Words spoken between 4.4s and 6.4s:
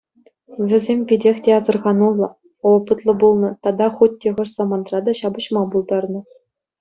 самантра та ҫапӑҫма пултарнӑ.